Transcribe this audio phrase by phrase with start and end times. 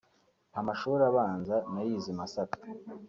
[0.59, 2.57] Amashuli abanza nayize i Masaka